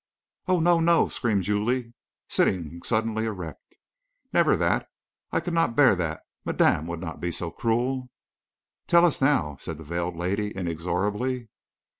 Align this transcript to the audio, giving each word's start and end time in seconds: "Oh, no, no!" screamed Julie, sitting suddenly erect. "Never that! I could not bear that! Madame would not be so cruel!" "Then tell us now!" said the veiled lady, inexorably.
"Oh, 0.47 0.59
no, 0.59 0.79
no!" 0.79 1.07
screamed 1.09 1.43
Julie, 1.43 1.93
sitting 2.27 2.81
suddenly 2.81 3.25
erect. 3.25 3.75
"Never 4.33 4.55
that! 4.57 4.89
I 5.31 5.39
could 5.39 5.53
not 5.53 5.75
bear 5.75 5.93
that! 5.95 6.23
Madame 6.43 6.87
would 6.87 6.99
not 6.99 7.19
be 7.19 7.29
so 7.31 7.51
cruel!" 7.51 8.09
"Then 8.09 8.09
tell 8.87 9.05
us 9.05 9.21
now!" 9.21 9.57
said 9.59 9.77
the 9.77 9.83
veiled 9.83 10.15
lady, 10.15 10.55
inexorably. 10.57 11.49